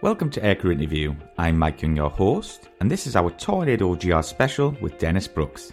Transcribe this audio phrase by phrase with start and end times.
[0.00, 1.12] Welcome to Aircrew Interview.
[1.38, 5.72] I'm Mike Young, your host, and this is our Tornado GR special with Dennis Brooks.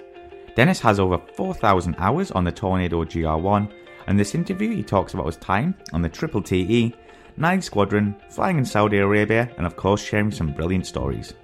[0.55, 3.71] Dennis has over 4,000 hours on the Tornado GR1,
[4.07, 6.91] and this interview he talks about his time on the Triple TE,
[7.37, 11.35] 9 Squadron, flying in Saudi Arabia, and of course sharing some brilliant stories.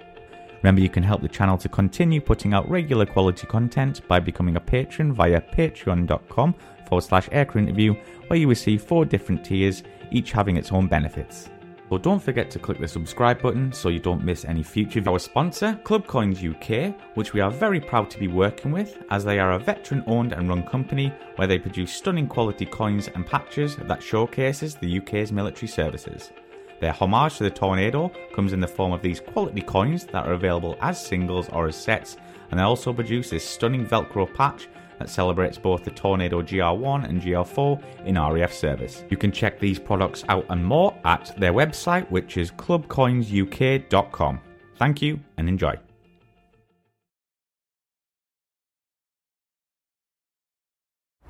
[0.63, 4.55] Remember, you can help the channel to continue putting out regular quality content by becoming
[4.55, 6.55] a patron via patreon.com
[6.87, 7.93] forward slash aircrew interview,
[8.25, 11.47] where you receive four different tiers, each having its own benefits.
[11.91, 15.03] But don't forget to click the subscribe button so you don't miss any future.
[15.05, 19.25] Our sponsor, Club Coins UK, which we are very proud to be working with, as
[19.25, 23.27] they are a veteran owned and run company where they produce stunning quality coins and
[23.27, 26.31] patches that showcases the UK's military services.
[26.79, 30.33] Their homage to the Tornado comes in the form of these quality coins that are
[30.33, 32.15] available as singles or as sets,
[32.51, 34.69] and they also produce this stunning Velcro patch
[35.01, 39.03] that celebrates both the Tornado GR1 and GR4 in RAF service.
[39.09, 44.41] You can check these products out and more at their website, which is clubcoinsuk.com.
[44.77, 45.75] Thank you and enjoy.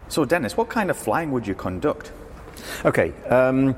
[0.10, 2.12] So, Dennis, what kind of flying would you conduct?
[2.84, 3.14] Okay.
[3.30, 3.78] Um,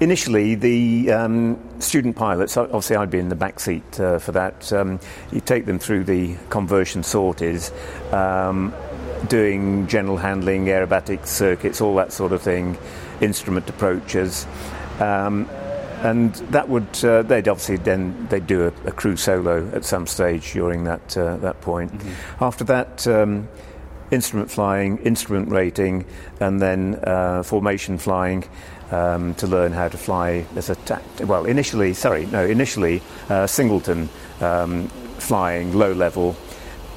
[0.00, 4.72] initially, the um, student pilots, obviously, I'd be in the back seat uh, for that.
[4.72, 4.98] Um,
[5.32, 7.72] you take them through the conversion sorties,
[8.12, 8.74] um,
[9.28, 12.78] doing general handling, aerobatic circuits, all that sort of thing,
[13.20, 14.46] instrument approaches.
[15.00, 15.48] Um,
[16.02, 20.06] and that would uh, they'd obviously then they'd do a, a, crew solo at some
[20.06, 21.90] stage during that uh, that point.
[21.92, 22.44] Mm-hmm.
[22.44, 23.48] After that, um,
[24.10, 26.04] instrument flying, instrument rating,
[26.38, 28.44] and then uh, formation flying
[28.90, 33.46] um, to learn how to fly as a ta- well initially sorry no initially uh,
[33.46, 34.08] singleton
[34.40, 34.88] um,
[35.18, 36.36] flying low level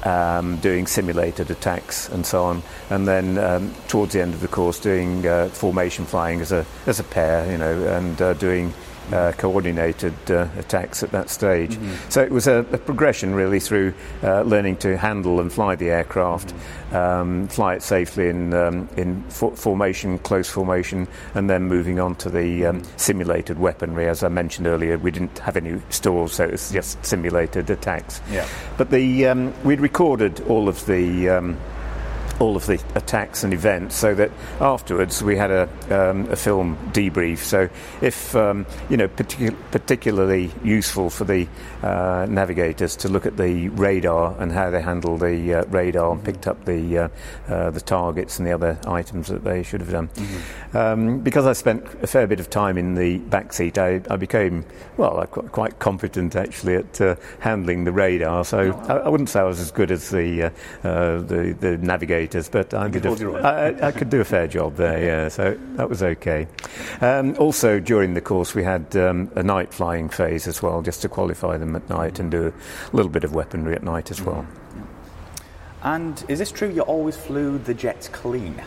[0.04, 4.48] um, doing simulated attacks and so on, and then um, towards the end of the
[4.48, 8.72] course doing uh, formation flying as a as a pair, you know, and uh, doing
[9.12, 11.76] uh, coordinated uh, attacks at that stage.
[11.76, 12.10] Mm-hmm.
[12.10, 15.90] So it was a, a, progression really through uh, learning to handle and fly the
[15.90, 16.96] aircraft, mm-hmm.
[16.96, 22.14] um, fly it safely in, um, in for- formation, close formation, and then moving on
[22.16, 24.08] to the um, simulated weaponry.
[24.08, 28.20] As I mentioned earlier, we didn't have any stores, so it was just simulated attacks.
[28.30, 28.46] Yeah.
[28.76, 31.56] But the, um, we'd recorded all of the um,
[32.40, 34.30] all of the attacks and events, so that
[34.60, 37.38] afterwards we had a, um, a film debrief.
[37.38, 37.68] So,
[38.00, 41.46] if um, you know, partic- particularly useful for the
[41.82, 46.24] uh, navigators to look at the radar and how they handled the uh, radar and
[46.24, 47.08] picked up the uh,
[47.48, 50.08] uh, the targets and the other items that they should have done.
[50.08, 50.76] Mm-hmm.
[50.76, 54.16] Um, because I spent a fair bit of time in the back seat, I, I
[54.16, 54.64] became
[54.96, 58.46] well quite competent actually at uh, handling the radar.
[58.46, 60.50] So I, I, wouldn't say I was as good as the uh,
[60.82, 65.58] the, the navigator but I could, I, could do a fair job there, yeah, so
[65.76, 66.46] that was okay.
[67.00, 71.02] Um, also, during the course, we had um, a night flying phase as well, just
[71.02, 72.52] to qualify them at night and do
[72.92, 74.46] a little bit of weaponry at night as well.
[75.82, 78.62] And is this true you always flew the jets clean?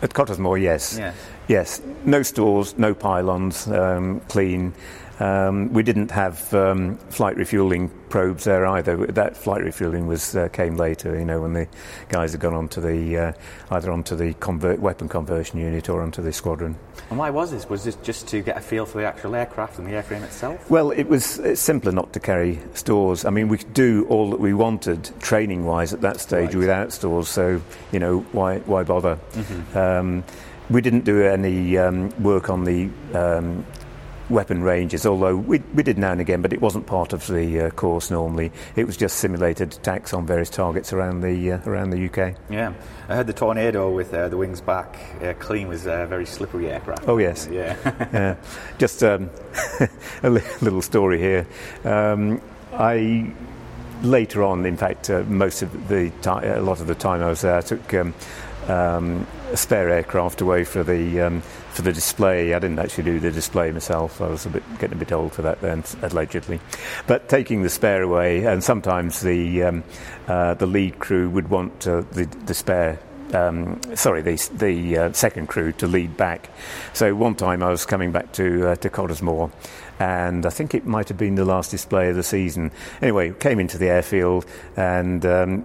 [0.00, 0.96] At Cottesmore, yes.
[0.96, 1.16] Yes.
[1.48, 1.82] Yes.
[2.04, 4.72] No stores, no pylons, um, clean.
[5.20, 9.06] Um, we didn't have um, flight refueling probes there either.
[9.06, 11.18] That flight refueling was uh, came later.
[11.18, 11.68] You know, when the
[12.08, 13.32] guys had gone onto the uh,
[13.70, 16.76] either onto the convert, weapon conversion unit or onto the squadron.
[17.10, 17.68] And why was this?
[17.68, 20.70] Was this just to get a feel for the actual aircraft and the airframe itself?
[20.70, 23.24] Well, it was simpler not to carry stores.
[23.24, 26.56] I mean, we could do all that we wanted training wise at that stage right.
[26.56, 27.28] without stores.
[27.28, 27.60] So
[27.92, 29.18] you know, why why bother?
[29.32, 29.78] Mm-hmm.
[29.78, 30.24] Um,
[30.70, 33.64] we didn't do any um, work on the um,
[34.30, 37.60] weapon ranges, although we, we did now and again, but it wasn't part of the
[37.60, 38.52] uh, course normally.
[38.76, 42.36] It was just simulated attacks on various targets around the uh, around the UK.
[42.50, 42.74] Yeah,
[43.08, 46.70] I heard the Tornado with uh, the wings back uh, clean was a very slippery
[46.70, 47.08] aircraft.
[47.08, 47.76] Oh yes, yeah.
[48.12, 48.36] yeah.
[48.78, 49.30] Just um,
[50.22, 51.46] a little story here.
[51.84, 52.40] Um,
[52.72, 53.32] I
[54.02, 57.28] later on, in fact, uh, most of the time, a lot of the time I
[57.28, 57.94] was there, I took.
[57.94, 58.14] Um,
[58.68, 61.42] um, spare aircraft away for the um,
[61.72, 62.54] for the display.
[62.54, 64.20] I didn't actually do the display myself.
[64.20, 66.60] I was a bit getting a bit old for that then, allegedly.
[67.06, 69.84] But taking the spare away, and sometimes the um,
[70.26, 72.98] uh, the lead crew would want uh, the the spare
[73.34, 76.50] um, sorry, the, the uh, second crew to lead back.
[76.92, 79.50] So one time I was coming back to uh, to Cottesmore,
[79.98, 82.70] and I think it might have been the last display of the season.
[83.02, 84.46] Anyway, came into the airfield,
[84.76, 85.64] and um,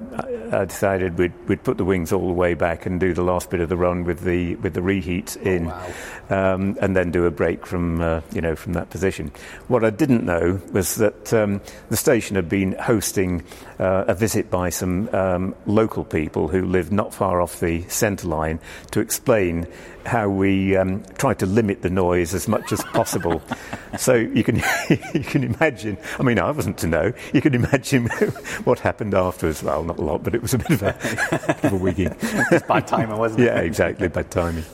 [0.51, 3.49] I, decided we'd, we'd put the wings all the way back and do the last
[3.49, 5.93] bit of the run with the with the reheats oh, in, wow.
[6.29, 9.31] um, and then do a break from uh, you know from that position.
[9.67, 13.43] What I didn't know was that um, the station had been hosting
[13.79, 18.27] uh, a visit by some um, local people who lived not far off the centre
[18.27, 18.59] line
[18.91, 19.67] to explain
[20.05, 23.41] how we um, tried to limit the noise as much as possible.
[23.97, 24.57] so you can
[25.13, 25.97] you can imagine.
[26.19, 27.13] I mean, I wasn't to know.
[27.33, 28.07] You can imagine
[28.63, 29.63] what happened afterwards.
[29.63, 30.97] Well, not a lot, but it was a bit of a,
[31.31, 32.15] bit of a wigging.
[32.21, 33.45] It's bad timing, wasn't it?
[33.45, 34.65] Yeah, exactly, bad timing.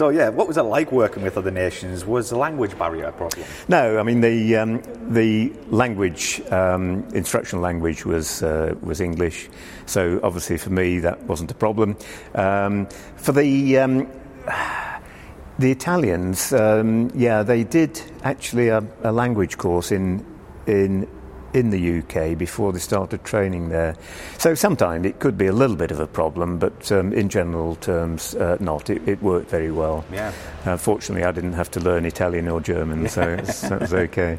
[0.00, 2.06] So yeah, what was it like working with other nations?
[2.06, 3.44] Was the language barrier a problem?
[3.68, 4.82] No, I mean the um,
[5.12, 9.50] the language um, instructional language was uh, was English,
[9.84, 11.98] so obviously for me that wasn't a problem.
[12.34, 12.86] Um,
[13.16, 14.08] for the um,
[15.58, 20.24] the Italians, um, yeah, they did actually a, a language course in
[20.66, 21.06] in
[21.52, 23.96] in the UK before they started training there.
[24.38, 27.76] So sometimes it could be a little bit of a problem, but um, in general
[27.76, 28.90] terms, uh, not.
[28.90, 30.04] It, it, worked very well.
[30.10, 30.32] Yeah.
[30.64, 34.38] Uh, fortunately, I didn't have to learn Italian or German, so that was okay.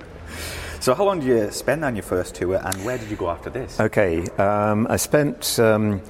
[0.79, 3.29] So, how long did you spend on your first tour, and where did you go
[3.29, 3.79] after this?
[3.79, 6.01] Okay, um, I spent um,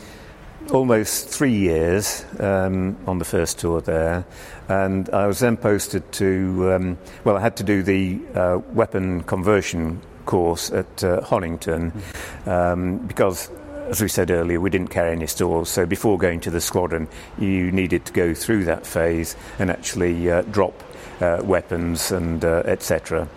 [0.71, 4.25] almost three years um, on the first tour there,
[4.69, 6.71] and I was then posted to.
[6.73, 11.93] Um, well, I had to do the uh, weapon conversion course at uh, Honington
[12.45, 13.49] um, because.
[13.89, 17.09] As we said earlier, we didn't carry any stores, so before going to the squadron,
[17.37, 20.81] you needed to go through that phase and actually uh, drop
[21.19, 23.27] uh, weapons and uh, etc.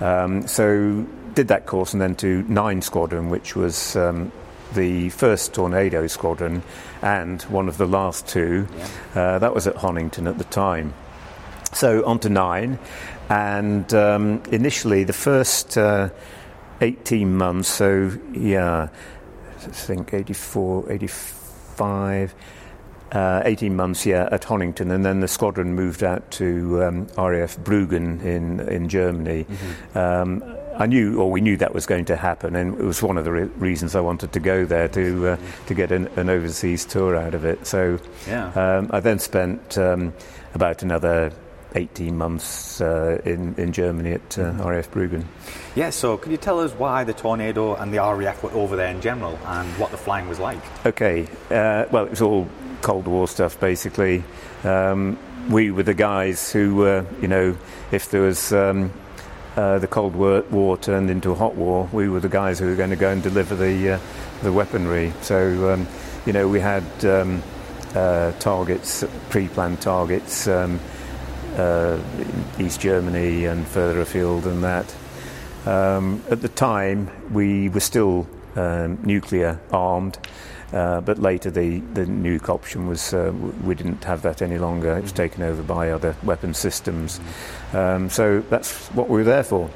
[0.00, 4.32] Um, so did that course and then to Nine Squadron, which was um,
[4.74, 6.62] the first Tornado Squadron
[7.02, 8.66] and one of the last two.
[8.76, 8.88] Yeah.
[9.14, 10.94] Uh, that was at Honington at the time.
[11.72, 12.78] So on to Nine,
[13.28, 16.10] and um, initially the first uh,
[16.80, 18.88] 18 months, so yeah,
[19.56, 22.34] I think 84, 85.
[23.10, 27.56] Uh, 18 months, yeah, at Honington, and then the squadron moved out to um, RAF
[27.56, 29.44] Bruggen in in Germany.
[29.44, 29.98] Mm-hmm.
[29.98, 30.44] Um,
[30.78, 33.24] I knew, or we knew that was going to happen, and it was one of
[33.24, 35.36] the re- reasons I wanted to go there to uh,
[35.66, 37.66] to get an, an, overseas tour out of it.
[37.66, 37.98] So
[38.28, 38.52] yeah.
[38.52, 40.12] um, I then spent um,
[40.54, 41.32] about another
[41.74, 44.62] 18 months uh, in, in Germany at uh, mm-hmm.
[44.62, 45.24] RAF Bruggen.
[45.74, 48.88] Yeah, so could you tell us why the Tornado and the RAF were over there
[48.88, 50.58] in general and what the flying was like?
[50.86, 52.48] Okay, uh, well, it was all
[52.82, 54.24] Cold War stuff basically.
[54.64, 55.18] Um,
[55.50, 57.56] we were the guys who were, you know,
[57.92, 58.52] if there was.
[58.52, 58.92] Um,
[59.56, 62.66] uh, the Cold War, war, turned into a hot war, we were the guys who
[62.66, 63.98] were going to go and deliver the uh,
[64.42, 65.12] the weaponry.
[65.20, 65.88] So, um,
[66.26, 67.42] you know, we had um,
[67.94, 70.46] uh, targets, pre-planned targets.
[71.58, 71.98] Um, uh,
[72.58, 74.94] East Germany and further afield than that.
[75.66, 78.26] Um, at the time, we were still
[78.56, 80.18] um, nuclear armed,
[80.72, 83.32] uh, but later the, the nuke option was uh,
[83.64, 84.96] we didn't have that any longer.
[84.96, 87.20] It was taken over by other weapon systems.
[87.72, 89.70] Um, so that's what we were there for.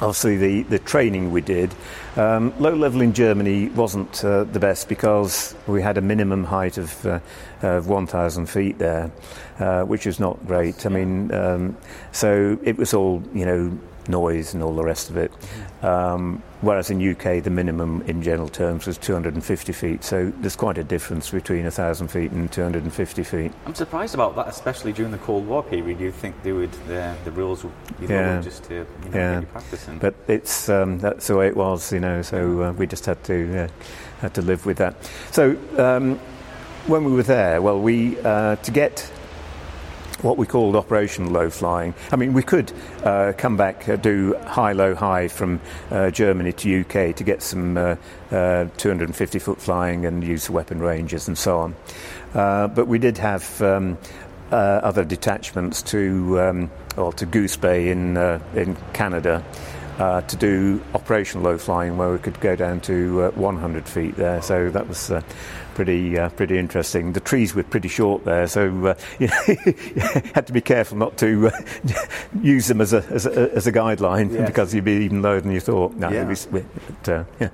[0.00, 1.74] Obviously the, the training we did.
[2.16, 6.78] Um, low level in Germany wasn't uh, the best because we had a minimum height
[6.78, 7.18] of, uh,
[7.62, 9.10] of 1,000 feet there,
[9.58, 10.86] uh, which was not great.
[10.86, 11.76] I mean, um,
[12.12, 13.76] so it was all, you know,
[14.08, 15.32] noise and all the rest of it.
[15.82, 20.04] Um, whereas in UK, the minimum in general terms was 250 feet.
[20.04, 23.52] So there's quite a difference between 1,000 feet and 250 feet.
[23.66, 26.00] I'm surprised about that, especially during the Cold War period.
[26.00, 28.40] You think they would the, the rules would be yeah.
[28.40, 29.40] just to you know, yeah.
[29.52, 29.98] practicing.
[29.98, 32.22] But it's um, that's the way it was, you know.
[32.22, 33.68] So uh, we just had to uh,
[34.20, 34.94] had to live with that.
[35.30, 35.56] So.
[35.76, 36.18] Um,
[36.88, 39.12] when we were there, well, we uh, to get
[40.22, 41.94] what we called operational low flying.
[42.10, 42.72] I mean, we could
[43.04, 45.60] uh, come back, uh, do high, low, high from
[45.90, 47.96] uh, Germany to UK to get some uh,
[48.30, 51.76] uh, 250 foot flying and use the weapon ranges and so on.
[52.34, 53.96] Uh, but we did have um,
[54.50, 58.16] other detachments to, um, or to Goose Bay in,
[58.54, 59.44] in Canada.
[59.98, 64.14] Uh, to do operational low flying where we could go down to uh, 100 feet
[64.14, 64.40] there.
[64.40, 65.22] So that was uh,
[65.78, 67.12] pretty uh, pretty interesting.
[67.12, 69.28] The trees were pretty short there, so uh, you,
[70.34, 71.60] had to be careful not to uh,
[72.42, 74.44] use them as a as a, as a guideline yes.
[74.44, 75.94] because you'd be even lower than you thought.
[75.94, 76.26] No, yeah.
[76.26, 77.50] Was, but, uh, yeah.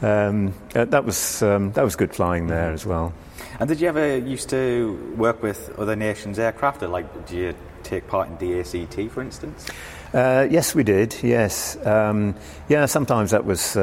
[0.00, 3.12] Um, uh, that was um, that was good flying there as well.
[3.60, 6.80] And did you ever used to work with other nations' aircraft?
[6.80, 9.66] Like, did you take part in DACT, for instance?
[10.14, 11.14] Uh, yes, we did.
[11.22, 12.36] Yes, um,
[12.70, 12.86] yeah.
[12.86, 13.76] Sometimes that was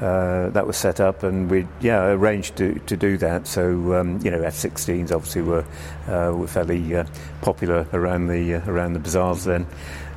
[0.00, 3.46] uh, that was set up, and we yeah arranged to, to do that.
[3.46, 5.64] So um, you know F-16s obviously were
[6.06, 7.04] uh, were fairly uh,
[7.42, 9.66] popular around the uh, around the bazaars then.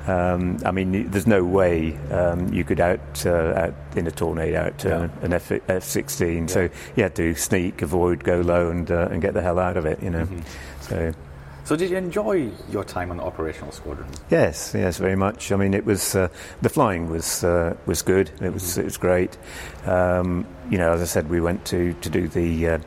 [0.07, 4.65] Um, I mean, there's no way um, you could out, uh, out in a tornado
[4.65, 5.09] out yeah.
[5.21, 6.39] an F- F-16.
[6.39, 6.45] Yeah.
[6.47, 9.77] So you had to sneak, avoid, go low, and uh, and get the hell out
[9.77, 10.01] of it.
[10.01, 10.81] You know, mm-hmm.
[10.81, 11.13] so.
[11.71, 14.09] So, did you enjoy your time on the operational squadron?
[14.29, 15.53] Yes, yes, very much.
[15.53, 16.27] I mean, it was uh,
[16.61, 18.29] the flying was uh, was good.
[18.41, 18.81] It was mm-hmm.
[18.81, 19.37] it was great.
[19.85, 22.79] Um, you know, as I said, we went to to do the uh,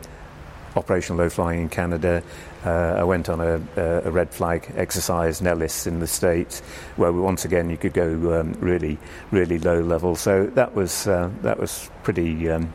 [0.76, 2.22] operational low flying in Canada.
[2.66, 6.60] Uh, I went on a, a, red flag exercise in Nellis in the States,
[6.96, 8.98] where we, once again you could go um, really,
[9.30, 10.14] really low level.
[10.14, 12.50] So that was uh, that was pretty.
[12.50, 12.70] Um,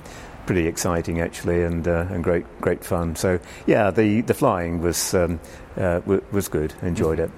[0.50, 3.15] pretty exciting actually, and uh, and great great fun.
[3.15, 5.39] So yeah, the the flying was um,
[5.77, 6.74] uh, w- was good.
[6.82, 7.29] Enjoyed it.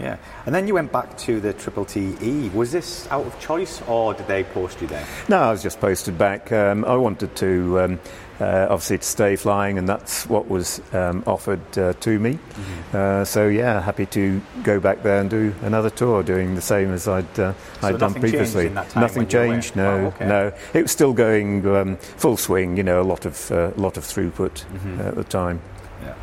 [0.00, 2.48] Yeah, and then you went back to the Triple TE.
[2.48, 5.06] Was this out of choice, or did they post you there?
[5.28, 6.50] No, I was just posted back.
[6.50, 8.00] Um, I wanted to um,
[8.40, 12.34] uh, obviously to stay flying, and that's what was um, offered uh, to me.
[12.34, 12.96] Mm-hmm.
[12.96, 16.92] Uh, so yeah, happy to go back there and do another tour, doing the same
[16.92, 18.70] as I'd uh, so I'd done previously.
[18.70, 19.76] nothing changed.
[19.76, 20.26] No, oh, okay.
[20.26, 20.52] no.
[20.72, 22.76] It was still going um, full swing.
[22.76, 25.00] You know, a lot of uh, lot of throughput mm-hmm.
[25.00, 25.60] at the time.
[26.02, 26.08] Yeah.
[26.08, 26.14] You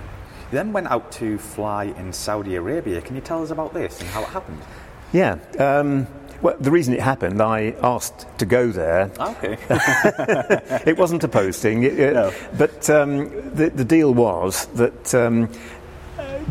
[0.52, 3.02] then went out to fly in Saudi Arabia.
[3.02, 4.62] Can you tell us about this and how it happened?
[5.14, 5.38] Yeah.
[5.60, 6.08] Um,
[6.42, 9.12] well, the reason it happened, I asked to go there.
[9.20, 9.58] Okay.
[10.86, 12.34] it wasn't a posting, it, no.
[12.58, 15.50] but um, the, the, deal was that um,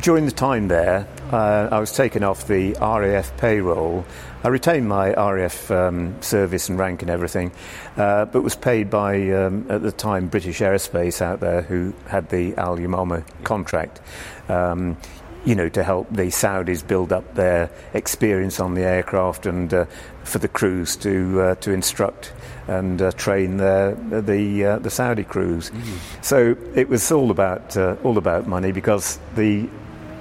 [0.00, 4.04] during the time there, uh, I was taken off the RAF payroll.
[4.42, 7.52] I retained my RAF um, service and rank and everything,
[7.96, 12.28] uh, but was paid by, um, at the time, British Aerospace out there who had
[12.30, 14.00] the Al Yamamah contract.
[14.48, 14.96] Um,
[15.44, 19.86] you know, to help the Saudis build up their experience on the aircraft and uh,
[20.24, 22.32] for the crews to uh, to instruct
[22.68, 25.70] and uh, train the the, uh, the Saudi crews.
[25.70, 26.22] Mm-hmm.
[26.22, 29.68] So it was all about uh, all about money because the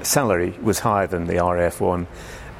[0.01, 2.07] salary was higher than the RAF one.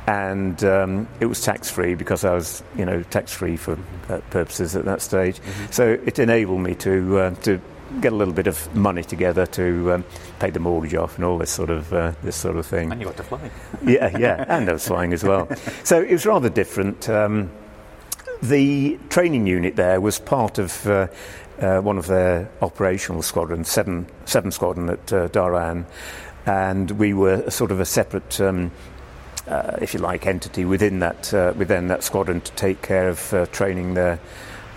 [0.08, 3.78] And um, it was tax free because I was, you know, tax free for
[4.10, 5.38] uh, purposes at that stage.
[5.38, 5.72] Mm-hmm.
[5.72, 7.62] So it enabled me to to
[8.02, 10.06] get a little bit of money together to um,
[10.40, 12.92] pay the mortgage off and all this sort of uh, this sort of thing.
[12.92, 13.52] And you got to fly.
[13.86, 15.48] yeah, yeah, and I was flying as well.
[15.84, 17.10] So it was rather different.
[17.10, 17.52] Um,
[18.42, 21.08] the training unit there was part of uh,
[21.60, 25.86] uh, one of their operational squadrons, seven seven squadron at uh, Dhahran,
[26.46, 28.40] and we were a sort of a separate.
[28.40, 28.72] Um,
[29.48, 33.50] uh, if you like, entity within that uh, within that squadron to take care of
[33.52, 34.20] training their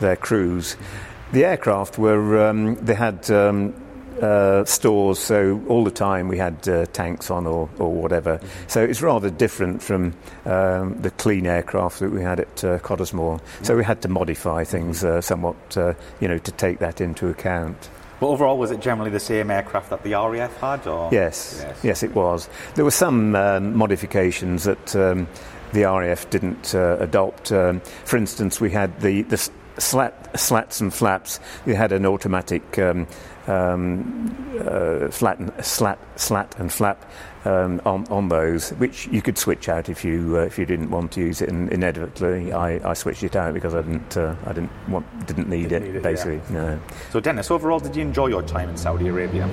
[0.00, 0.74] their crews.
[0.74, 1.11] Mm-hmm.
[1.32, 3.74] The aircraft were, um, they had um,
[4.20, 8.36] uh, stores, so all the time we had uh, tanks on or, or whatever.
[8.36, 8.68] Mm-hmm.
[8.68, 13.40] So it's rather different from um, the clean aircraft that we had at uh, Cottesmore.
[13.40, 13.64] Mm-hmm.
[13.64, 17.28] So we had to modify things uh, somewhat, uh, you know, to take that into
[17.28, 17.88] account.
[18.20, 20.86] But overall, was it generally the same aircraft that the RAF had?
[20.86, 21.08] Or?
[21.10, 22.48] Yes, yes, yes it was.
[22.74, 25.26] There were some um, modifications that um,
[25.72, 27.50] the RAF didn't uh, adopt.
[27.50, 31.40] Um, for instance, we had the, the slat, slats and flaps.
[31.66, 33.06] We had an automatic um,
[33.46, 37.04] um, uh, flat, and, slat, slat and flap
[37.44, 40.90] um, on, on, those, which you could switch out if you uh, if you didn't
[40.90, 41.48] want to use it.
[41.48, 45.48] And inevitably, I, I switched it out because I didn't uh, I didn't want didn't
[45.48, 46.40] need didn't it, need it basically.
[46.50, 46.74] Yeah.
[46.74, 46.80] No.
[47.10, 49.48] So Dennis, overall, did you enjoy your time in Saudi Arabia?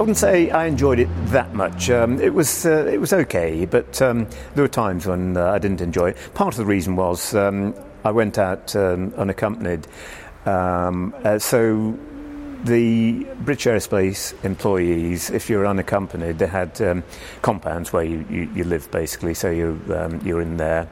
[0.00, 1.90] I wouldn't say I enjoyed it that much.
[1.90, 5.58] Um, it was uh, it was okay, but um, there were times when uh, I
[5.58, 6.16] didn't enjoy it.
[6.32, 9.86] Part of the reason was um, I went out um, unaccompanied,
[10.46, 11.98] um, uh, so
[12.64, 17.04] the British Aerospace employees, if you're unaccompanied, they had um,
[17.42, 19.78] compounds where you, you, you, live basically, so you,
[20.24, 20.88] you're in there.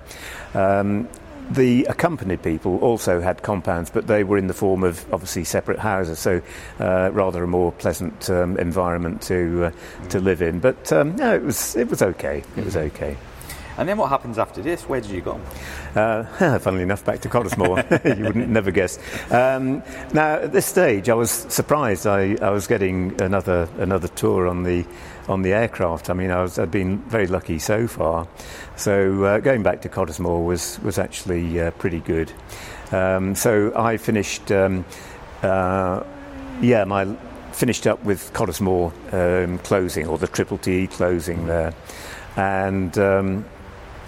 [1.51, 5.79] The accompanied people also had compounds, but they were in the form of obviously separate
[5.79, 6.43] houses, so
[6.79, 10.61] uh, rather a more pleasant um, environment to uh, to live in.
[10.61, 12.43] But um, no, it was it was okay.
[12.57, 13.17] It was okay.
[13.77, 14.89] And then what happens after this?
[14.89, 15.41] Where did you go?
[15.95, 16.25] Uh,
[16.59, 18.17] funnily enough, back to Cottesmore.
[18.19, 18.99] you wouldn't never guess.
[19.31, 19.83] Um,
[20.13, 22.07] now at this stage, I was surprised.
[22.07, 24.85] I, I was getting another another tour on the
[25.29, 26.11] on the aircraft.
[26.11, 28.27] I mean, I was, I'd been very lucky so far.
[28.77, 32.33] So uh, going back to Cottesmore was was actually uh, pretty good.
[32.91, 34.51] Um, so I finished.
[34.51, 34.85] Um,
[35.43, 36.03] uh,
[36.61, 37.05] yeah, my
[37.53, 41.75] finished up with Cottesmore um, closing or the Triple T closing there,
[42.37, 43.45] and um,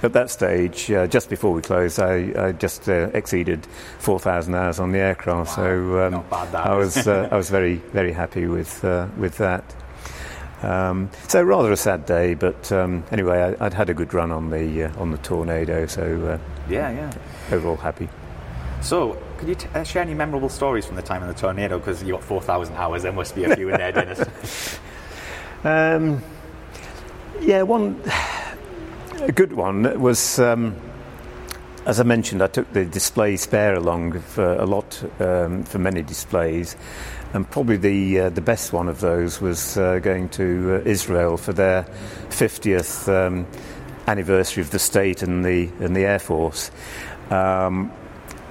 [0.02, 3.66] at that stage, uh, just before we closed, I, I just uh, exceeded
[3.98, 5.58] 4,000 hours on the aircraft.
[5.58, 5.64] Wow.
[5.64, 9.64] So um, I was uh, I was very very happy with uh, with that.
[10.62, 14.30] Um, so rather a sad day, but um, anyway, I, would had a good run
[14.30, 16.38] on the uh, on the tornado, so uh,
[16.70, 18.08] yeah, yeah, overall happy.
[18.82, 21.78] So, could you t- uh, share any memorable stories from the time in the tornado?
[21.78, 24.78] Because you got four thousand hours, there must be a few in there, Dennis.
[25.64, 26.22] um,
[27.40, 28.00] yeah, one
[29.22, 30.38] a good one was.
[30.38, 30.76] Um,
[31.86, 36.02] as I mentioned, I took the display spare along for a lot um, for many
[36.02, 36.76] displays,
[37.32, 41.36] and probably the uh, the best one of those was uh, going to uh, Israel
[41.36, 41.84] for their
[42.28, 43.46] 50th um,
[44.06, 46.70] anniversary of the state and the and the air force.
[47.30, 47.92] Um,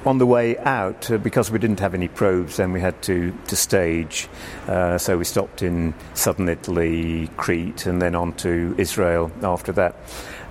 [0.06, 3.34] on the way out, uh, because we didn't have any probes, then we had to,
[3.48, 4.30] to stage.
[4.68, 9.96] Uh, so we stopped in southern Italy, Crete, and then on to Israel after that.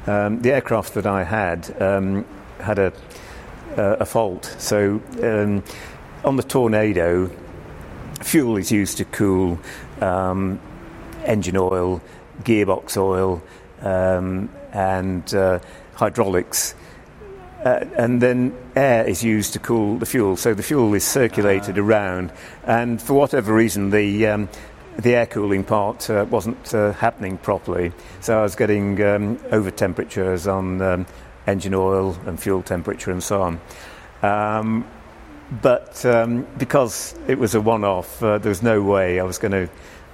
[0.09, 2.25] Um, the aircraft that I had um,
[2.61, 2.95] had a,
[3.77, 4.47] a fault.
[4.59, 5.62] So um,
[6.25, 7.31] on the Tornado,
[8.23, 9.61] fuel is used to cool
[10.00, 10.61] um,
[11.27, 12.00] engine oil,
[12.43, 13.43] gearbox oil,
[13.83, 15.59] um, and uh,
[15.93, 16.75] hydraulics.
[17.62, 21.77] Uh, and then air is used to cool the fuel, so the fuel is circulated
[21.77, 22.33] uh around.
[22.65, 24.49] And for whatever reason, the um,
[24.99, 29.71] the air cooling part uh, wasn't uh, happening properly, so I was getting um, over
[29.71, 31.07] temperatures on um,
[31.47, 33.61] engine oil and fuel temperature and so on.
[34.23, 34.85] Um,
[35.62, 39.52] but um, because it was a one-off, uh, there was no way I was going
[39.52, 39.71] to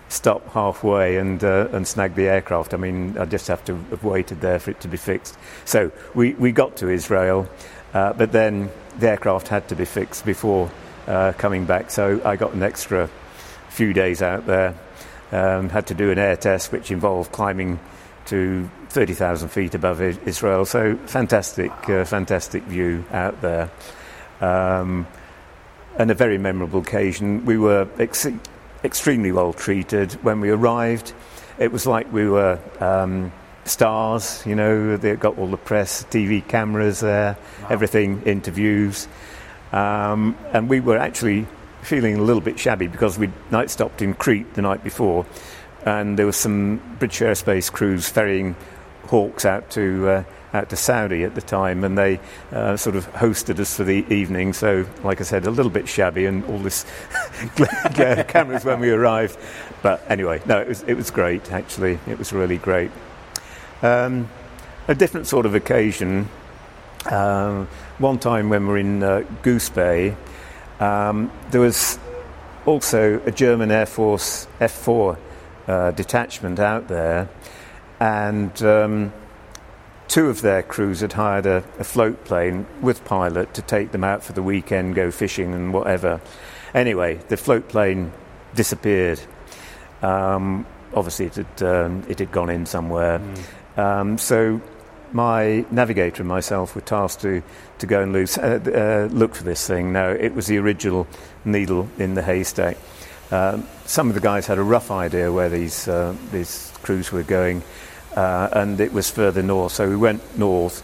[0.09, 2.75] stop halfway and, uh, and snag the aircraft.
[2.75, 5.37] I mean, I just have to have waited there for it to be fixed.
[5.65, 7.49] So we, we got to Israel,
[7.95, 10.71] uh, but then the aircraft had to be fixed before
[11.07, 11.91] uh, coming back.
[11.91, 13.09] So I got an extra
[13.75, 14.75] few days out there.
[15.33, 17.81] Um, had to do an air test, which involved climbing
[18.27, 20.65] to 30,000 feet above Israel.
[20.65, 23.71] So fantastic, uh, fantastic view out there.
[24.41, 25.07] Um,
[25.99, 27.45] and a very memorable occasion.
[27.45, 28.29] We were ex-
[28.85, 31.13] extremely well treated when we arrived.
[31.59, 33.33] It was like we were um,
[33.65, 37.69] stars, you know, they got all the press, TV cameras there, wow.
[37.71, 39.09] everything, interviews.
[39.73, 41.47] Um, and we were actually
[41.85, 45.27] feeling a little bit shabby because we'd night stopped in Crete the night before,
[45.85, 48.57] and there was some British Aerospace crews ferrying
[49.07, 50.25] Hawks out to uh,
[50.55, 52.21] out to Saudi at the time, and they
[52.53, 54.53] uh, sort of hosted us for the evening.
[54.53, 56.87] So, like I said, a little bit shabby and all this
[58.29, 59.37] cameras when we arrived.
[59.83, 61.53] But anyway, no, it was it was great.
[61.53, 62.91] Actually, it was really great.
[63.83, 64.31] Um,
[64.89, 66.29] a different sort of occasion.
[67.11, 70.17] Um, one time when we were in uh, Goose Bay,
[70.81, 71.99] um, there was
[72.67, 75.19] also a German Air Force F4
[75.67, 77.29] uh, detachment out there,
[78.01, 79.13] and um,
[80.09, 84.05] two of their crews had hired a, a, float plane with pilot to take them
[84.05, 86.21] out for the weekend, go fishing and whatever.
[86.75, 88.13] Anyway, the float plane
[88.55, 89.21] disappeared.
[90.03, 93.21] Um, obviously, it had, um, it had gone in somewhere.
[93.21, 93.79] Mm.
[93.79, 94.61] Um, so
[95.15, 97.43] my navigator and myself were tasked to,
[97.79, 99.93] to go and loose, uh, uh, look for this thing.
[99.93, 101.07] Now, it was the original
[101.45, 102.77] needle in the haystack.
[103.31, 107.23] Um, some of the guys had a rough idea where these, uh, these crews were
[107.23, 107.63] going
[108.17, 109.73] uh, and it was further north.
[109.73, 110.83] So we went north,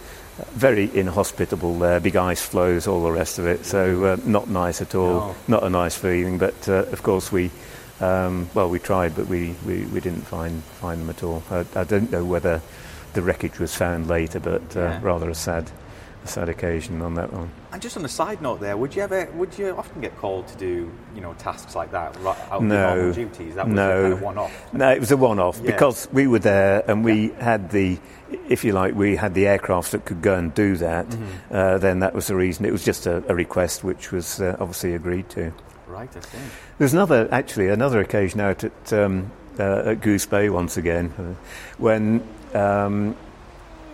[0.53, 3.65] very inhospitable there, big ice floes, all the rest of it.
[3.65, 5.35] So uh, not nice at all, no.
[5.47, 6.37] not a nice feeling.
[6.37, 7.51] But uh, of course we,
[7.99, 11.43] um, well, we tried, but we, we, we didn't find find them at all.
[11.51, 12.61] I, I don't know whether
[13.13, 14.99] the wreckage was found later, but uh, yeah.
[15.01, 15.69] rather a sad
[16.23, 17.49] a sad occasion on that one.
[17.73, 20.47] And just on a side note, there, would you ever, would you often get called
[20.49, 22.15] to do, you know, tasks like that
[22.51, 23.55] out no, of duties?
[23.55, 24.73] That was no, kind of one-off.
[24.73, 25.71] No, it was a one-off yeah.
[25.71, 27.43] because we were there and we yeah.
[27.43, 27.97] had the,
[28.47, 31.07] if you like, we had the aircraft that could go and do that.
[31.07, 31.55] Mm-hmm.
[31.55, 32.65] Uh, then that was the reason.
[32.65, 35.51] It was just a, a request which was uh, obviously agreed to.
[35.87, 36.37] Right, I see.
[36.77, 41.33] There's another, actually, another occasion out at, um, uh, at Goose Bay once again uh,
[41.79, 42.23] when.
[42.53, 43.15] Um,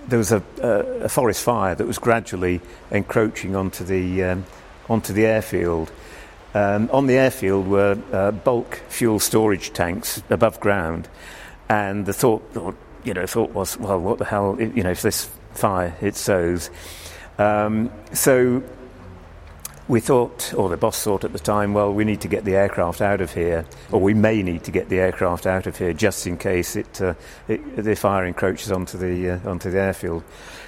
[0.08, 4.46] there was a, a, forest fire that was gradually encroaching onto the, um,
[4.90, 5.92] onto the airfield.
[6.54, 11.10] Um, on the airfield were uh, bulk fuel storage tanks above ground,
[11.68, 12.44] and the thought,
[13.04, 16.70] you know, thought was, well, what the hell, you know, if this fire it sows.
[17.38, 18.64] Um, so
[19.88, 22.56] we thought, or the boss thought at the time, well, we need to get the
[22.56, 25.94] aircraft out of here, or we may need to get the aircraft out of here
[25.94, 27.14] just in case it, uh,
[27.48, 30.24] it the fire encroaches onto the uh, onto the airfield.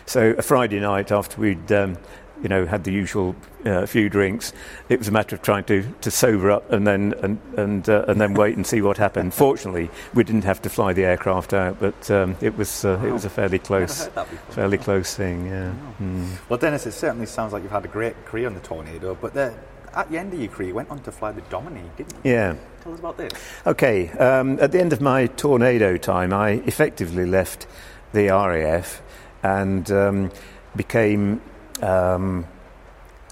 [0.06, 1.98] So a Friday night after we'd um,
[2.42, 4.54] you know, had the usual uh, few drinks.
[4.88, 8.06] It was a matter of trying to, to sober up and then and and, uh,
[8.08, 9.34] and then wait and see what happened.
[9.34, 13.12] Fortunately, we didn't have to fly the aircraft out, but um, it was uh, it
[13.12, 14.08] was a fairly close
[14.50, 15.48] fairly close thing.
[15.48, 15.74] Yeah.
[16.02, 16.50] Mm.
[16.50, 19.34] Well, Dennis, it certainly sounds like you've had a great career on the Tornado, but
[19.34, 19.54] the,
[19.94, 22.32] at the end of your career, you went on to fly the Dominie, didn't you?
[22.32, 22.56] Yeah.
[22.82, 23.34] Tell us about this.
[23.66, 24.10] Okay.
[24.12, 27.68] Um, at the end of my Tornado time, I effectively left
[28.14, 29.02] the RAF
[29.44, 30.32] and um,
[30.76, 31.42] became
[31.82, 32.46] um,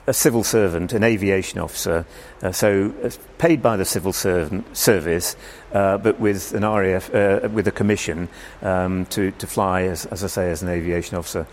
[0.07, 2.05] a civil servant, an aviation officer,
[2.41, 5.35] uh, so uh, paid by the civil servant service,
[5.73, 8.29] uh, but with an RAF, uh, with a commission
[8.61, 11.45] um, to, to fly, as, as, I say, as an aviation officer.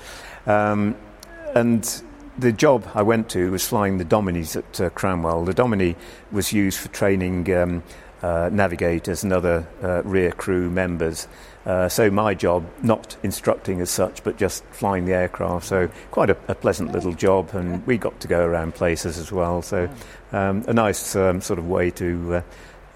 [0.47, 0.95] Um,
[1.57, 2.03] and
[2.39, 5.45] the job I went to was flying the Dominies at uh, Cranwell.
[5.45, 5.97] The Dominie
[6.31, 7.83] was used for training um,
[8.23, 9.67] uh, navigators and other
[10.05, 11.27] rear crew members.
[11.67, 15.67] Uh, so my job, not instructing as such, but just flying the aircraft.
[15.67, 19.33] So quite a, a pleasant little job, and we got to go around places as
[19.33, 19.63] well.
[19.63, 19.89] So
[20.33, 22.37] um, a nice um, sort of way to.
[22.37, 22.43] Uh,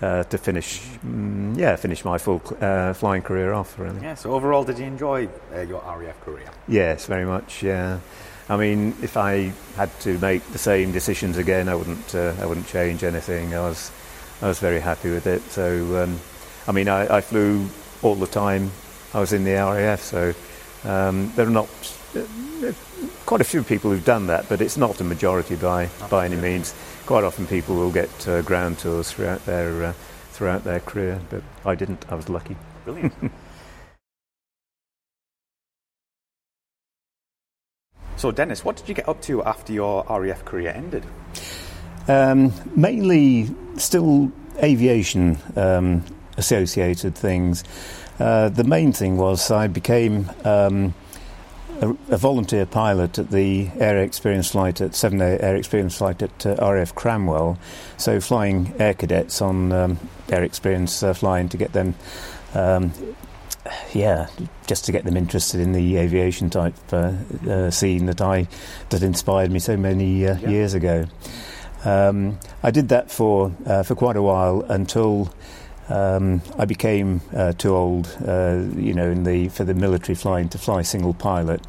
[0.00, 3.76] uh, to finish, mm, yeah, finish my full uh, flying career off.
[3.80, 4.00] Really.
[4.00, 4.14] Yeah.
[4.14, 6.48] So overall, did you enjoy uh, your RAF career?
[6.68, 7.64] Yes, very much.
[7.64, 7.98] Yeah.
[8.48, 12.14] I mean, if I had to make the same decisions again, I wouldn't.
[12.14, 13.54] Uh, I wouldn't change anything.
[13.54, 13.90] I was,
[14.40, 15.42] I was very happy with it.
[15.50, 16.18] So, um,
[16.66, 17.68] I mean, I, I, flew
[18.02, 18.70] all the time.
[19.14, 20.34] I was in the RAF, so
[20.84, 21.68] um, there are not
[22.16, 22.22] uh,
[23.26, 26.36] quite a few people who've done that, but it's not a majority by by any
[26.36, 26.74] means
[27.08, 29.92] quite often people will get uh, ground tours throughout their uh,
[30.32, 32.04] throughout their career, but I didn't.
[32.10, 32.54] I was lucky.
[32.84, 33.14] Brilliant.
[38.16, 41.06] so, Dennis, what did you get up to after your RAF career ended?
[42.08, 44.30] Um, mainly, still
[44.62, 46.04] aviation um,
[46.38, 47.62] associated things.
[48.18, 50.30] Uh, the main thing was I became.
[50.44, 50.94] Um,
[51.80, 56.46] a, a, volunteer pilot at the Air Experience Flight at 7 Air Experience Flight at
[56.46, 57.56] uh, RAF Cranwell.
[57.96, 59.98] So flying air cadets on um,
[60.28, 61.94] air experience uh, flying to get them,
[62.54, 62.92] um,
[63.92, 64.28] yeah,
[64.66, 67.12] just to get them interested in the aviation type uh,
[67.48, 68.48] uh scene that I
[68.90, 70.48] that inspired me so many uh, yeah.
[70.48, 71.06] years ago.
[71.84, 75.32] Um, I did that for uh, for quite a while until.
[75.88, 80.58] Um, I became uh, too old, uh, you know, the for the military flying to
[80.58, 81.62] fly single pilot.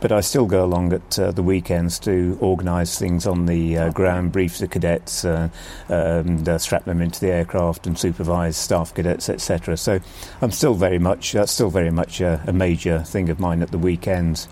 [0.00, 3.90] But I still go along at uh, the weekends to organise things on the uh,
[3.90, 5.48] ground, brief the cadets, uh,
[5.88, 9.78] um, strap them into the aircraft, and supervise staff cadets, etc.
[9.78, 10.00] So
[10.42, 13.70] I'm still very much that's still very much a, a major thing of mine at
[13.70, 14.46] the weekends.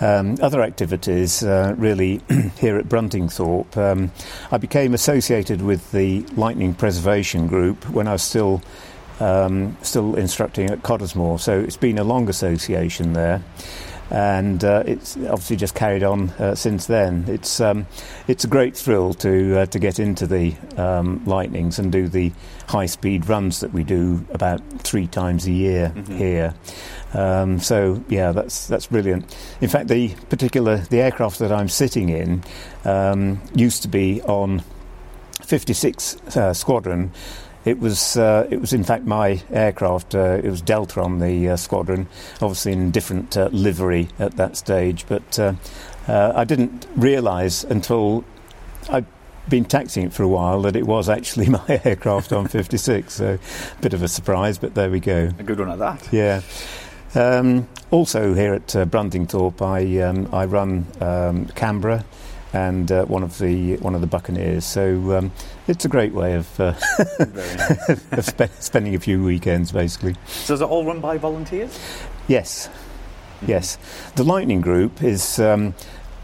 [0.00, 2.20] Um, other activities, uh, really,
[2.58, 4.10] here at Bruntingthorpe, um,
[4.50, 8.62] I became associated with the Lightning Preservation Group when I was still
[9.20, 11.38] um, still instructing at Cottesmore.
[11.38, 13.42] So it's been a long association there
[14.14, 17.24] and uh, it's obviously just carried on uh, since then.
[17.26, 17.88] It's um,
[18.28, 22.30] it's a great thrill to uh, to get into the um, lightnings and do the
[22.68, 26.16] high speed runs that we do about three times a year mm-hmm.
[26.16, 26.54] here.
[27.12, 29.36] Um, so yeah, that's that's brilliant.
[29.60, 32.44] In fact, the particular the aircraft that I'm sitting in
[32.84, 34.62] um, used to be on
[35.42, 37.10] 56 uh, Squadron
[37.64, 40.14] it was, uh, it was in fact my aircraft.
[40.14, 42.06] Uh, it was Delta on the uh, squadron,
[42.42, 45.06] obviously in different uh, livery at that stage.
[45.08, 45.54] But uh,
[46.06, 48.24] uh, I didn't realise until
[48.90, 49.06] I'd
[49.48, 53.12] been taxiing it for a while that it was actually my aircraft on 56.
[53.12, 53.38] so
[53.78, 55.30] a bit of a surprise, but there we go.
[55.38, 56.08] A good one at that.
[56.12, 56.42] Yeah.
[57.14, 62.04] Um, also here at uh, Bruntingthorpe, I um, I run um, Canberra
[62.54, 64.64] and uh, one of the one of the Buccaneers.
[64.64, 65.32] So um,
[65.66, 66.74] it's a great way of, uh,
[67.18, 67.88] nice.
[68.12, 70.14] of spe- spending a few weekends, basically.
[70.26, 71.78] So is it all run by volunteers?
[72.28, 73.50] Yes, mm-hmm.
[73.50, 73.76] yes.
[74.14, 75.74] The Lightning Group is um,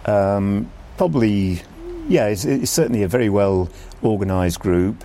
[0.07, 1.62] um, probably
[2.09, 3.69] yeah, it's, it's, certainly a very well
[4.03, 5.05] organised group.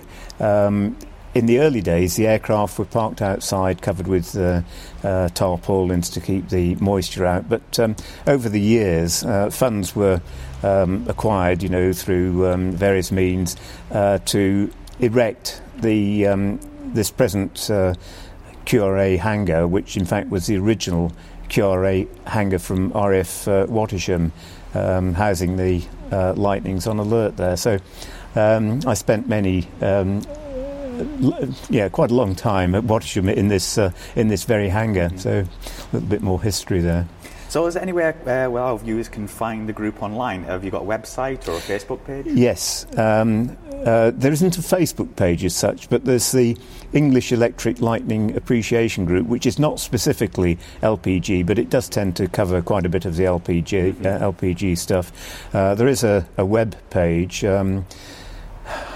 [1.36, 4.62] In the early days, the aircraft were parked outside, covered with uh,
[5.04, 7.50] uh, tarpaulins to keep the moisture out.
[7.50, 10.22] But um, over the years, uh, funds were
[10.64, 13.58] um, acquired, you know, through um, various means
[13.92, 14.72] uh, to
[15.02, 16.58] erect the um,
[16.94, 17.96] this present uh,
[18.66, 21.12] QRA hangar, which in fact was the original
[21.50, 24.32] QRA hangar from RF uh, Wattisham,
[24.74, 27.58] um, housing the uh, Lightnings on alert there.
[27.58, 27.80] So
[28.36, 29.68] um, I spent many.
[31.70, 35.12] Yeah, quite a long time at Wattisham in this uh, in this very hangar.
[35.18, 37.08] So a little bit more history there.
[37.56, 40.44] So, is there anywhere uh, where our viewers can find the group online?
[40.44, 42.26] Have you got a website or a Facebook page?
[42.28, 42.86] Yes.
[42.98, 43.56] Um,
[43.86, 46.58] uh, there isn't a Facebook page as such, but there's the
[46.92, 52.28] English Electric Lightning Appreciation Group, which is not specifically LPG, but it does tend to
[52.28, 54.06] cover quite a bit of the LPG, mm-hmm.
[54.06, 55.14] uh, LPG stuff.
[55.56, 57.46] Uh, there is a, a web page.
[57.46, 57.86] Um,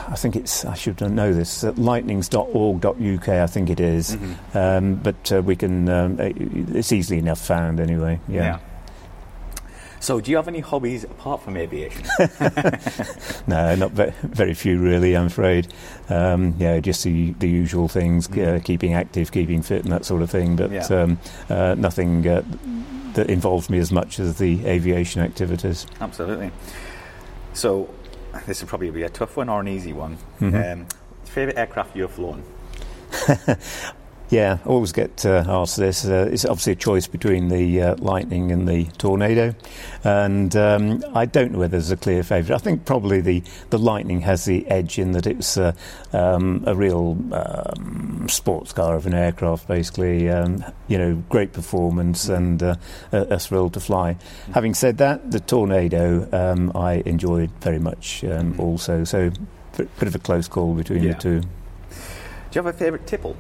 [0.10, 4.16] I think it's, I should know this, at lightnings.org.uk, I think it is.
[4.16, 4.58] Mm-hmm.
[4.58, 8.20] Um, but uh, we can, um, it's easily enough found anyway.
[8.28, 8.42] Yeah.
[8.42, 8.60] yeah.
[10.02, 12.06] So, do you have any hobbies apart from aviation?
[13.48, 15.16] no, not very, very, few, really.
[15.16, 15.68] I'm afraid.
[16.08, 18.48] Um, yeah, just the, the usual things: mm.
[18.48, 20.56] uh, keeping active, keeping fit, and that sort of thing.
[20.56, 20.86] But yeah.
[20.86, 21.20] um,
[21.50, 22.44] uh, nothing uh,
[23.16, 25.86] that involves me as much as the aviation activities.
[26.00, 26.52] Absolutely.
[27.54, 27.94] So,
[28.46, 30.18] this will probably be a tough one or an easy one.
[30.40, 30.82] Mm-hmm.
[30.82, 30.88] Um,
[31.26, 32.44] favorite aircraft you've flown?
[34.30, 36.06] Yeah, I always get uh, asked this.
[36.06, 39.56] Uh, it's obviously a choice between the uh, lightning and the tornado,
[40.04, 42.56] and um, I don't know whether there's a clear favourite.
[42.56, 45.72] I think probably the, the lightning has the edge in that it's uh,
[46.14, 50.30] um, a real um, sports car of an aircraft, basically.
[50.30, 52.76] Um, you know, great performance and uh,
[53.12, 54.16] a, a, thrill to fly.
[54.54, 58.62] Having said that, the tornado um, I enjoyed very much um, mm-hmm.
[58.62, 59.04] also.
[59.06, 59.32] So,
[59.74, 61.14] a bit of a close call between yeah.
[61.14, 61.42] the two.
[61.42, 61.48] Do
[62.54, 63.36] you have a favourite tipple?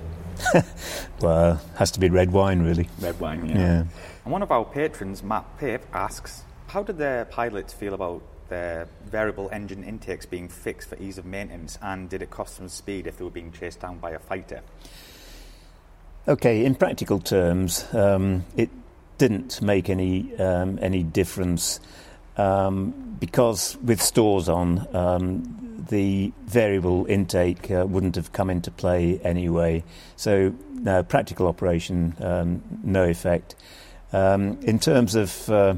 [1.21, 2.89] well, has to be red wine, really.
[2.99, 3.57] Red wine, yeah.
[3.57, 3.83] yeah.
[4.23, 8.87] And one of our patrons, Matt Pip, asks, how did the pilots feel about their
[9.05, 13.07] variable engine intakes being fixed for ease of maintenance, and did it cost them speed
[13.07, 14.61] if they were being chased down by a fighter?
[16.27, 18.69] Okay, in practical terms, um, it
[19.17, 21.79] didn't make any um, any difference
[22.37, 29.19] um, because with stores on, um, the variable intake uh, wouldn't have come into play
[29.23, 29.83] anyway.
[30.15, 33.55] So, no, practical operation, um, no effect.
[34.13, 35.75] Um, in terms of uh,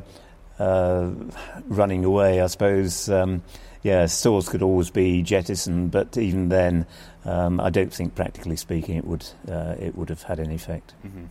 [0.59, 1.11] uh,
[1.67, 3.41] running away, I suppose, um,
[3.83, 6.85] yeah, stores could always be jettisoned, but even then,
[7.25, 10.93] um, I don't think, practically speaking, it would uh, it would have had any effect.
[11.05, 11.25] Mm-hmm.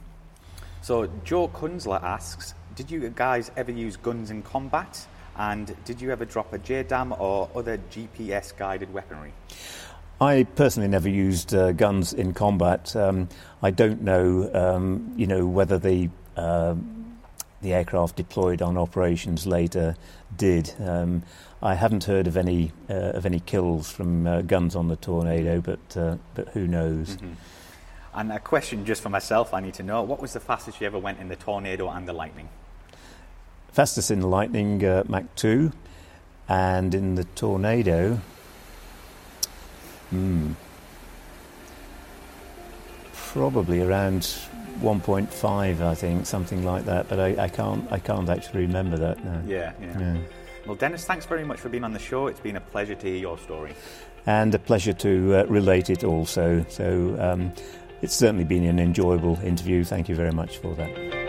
[0.82, 5.06] So, Joe Kunzler asks, did you guys ever use guns in combat?
[5.40, 9.32] And did you ever drop a JDAM or other GPS guided weaponry?
[10.20, 12.94] I personally never used uh, guns in combat.
[12.94, 13.30] Um,
[13.62, 16.74] I don't know, um, you know, whether the uh,
[17.62, 19.96] the aircraft deployed on operations later
[20.36, 20.74] did.
[20.78, 21.22] Um,
[21.62, 25.62] I haven't heard of any uh, of any kills from uh, guns on the Tornado,
[25.62, 27.16] but uh, but who knows?
[27.16, 27.32] Mm-hmm.
[28.12, 30.86] And a question just for myself, I need to know: what was the fastest you
[30.86, 32.50] ever went in the Tornado and the Lightning?
[33.72, 35.72] Fastest in the Lightning uh, Mach 2,
[36.48, 38.20] and in the Tornado,
[40.10, 40.52] hmm,
[43.12, 44.22] probably around
[44.80, 47.08] 1.5, I think, something like that.
[47.08, 49.42] But I, I, can't, I can't actually remember that now.
[49.46, 50.16] Yeah, yeah, yeah.
[50.66, 52.26] Well, Dennis, thanks very much for being on the show.
[52.26, 53.74] It's been a pleasure to hear your story.
[54.26, 56.64] And a pleasure to uh, relate it also.
[56.68, 57.52] So um,
[58.02, 59.84] it's certainly been an enjoyable interview.
[59.84, 61.19] Thank you very much for that.